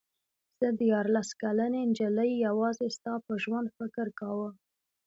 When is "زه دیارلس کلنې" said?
0.59-1.81